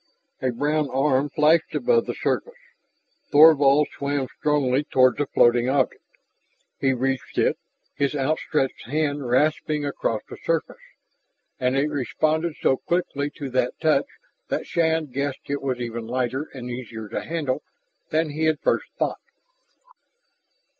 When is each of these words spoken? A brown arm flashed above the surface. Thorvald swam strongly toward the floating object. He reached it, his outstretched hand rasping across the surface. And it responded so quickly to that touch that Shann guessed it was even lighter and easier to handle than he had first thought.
A 0.41 0.49
brown 0.49 0.89
arm 0.89 1.29
flashed 1.29 1.75
above 1.75 2.07
the 2.07 2.15
surface. 2.15 2.57
Thorvald 3.31 3.87
swam 3.95 4.27
strongly 4.39 4.83
toward 4.83 5.17
the 5.17 5.27
floating 5.27 5.69
object. 5.69 6.01
He 6.79 6.91
reached 6.91 7.37
it, 7.37 7.59
his 7.93 8.15
outstretched 8.15 8.87
hand 8.87 9.29
rasping 9.29 9.85
across 9.85 10.23
the 10.27 10.37
surface. 10.37 10.81
And 11.59 11.77
it 11.77 11.89
responded 11.91 12.55
so 12.59 12.77
quickly 12.77 13.29
to 13.35 13.51
that 13.51 13.79
touch 13.79 14.07
that 14.47 14.65
Shann 14.65 15.05
guessed 15.05 15.47
it 15.51 15.61
was 15.61 15.79
even 15.79 16.07
lighter 16.07 16.49
and 16.51 16.67
easier 16.71 17.07
to 17.09 17.21
handle 17.21 17.61
than 18.09 18.31
he 18.31 18.45
had 18.45 18.59
first 18.59 18.87
thought. 18.97 19.21